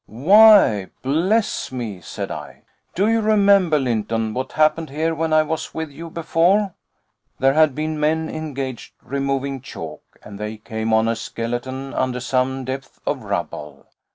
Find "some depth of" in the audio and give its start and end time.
12.19-13.21